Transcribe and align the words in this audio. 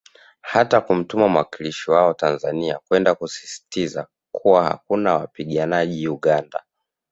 Hata 0.41 0.81
kumtuma 0.81 1.27
mwakilishi 1.27 1.91
wao 1.91 2.13
Tanzania 2.13 2.79
kwenda 2.87 3.15
kusisisitiza 3.15 4.07
kuwa 4.31 4.63
hakuna 4.63 5.13
wapiganajji 5.15 6.07
Uganda 6.07 6.63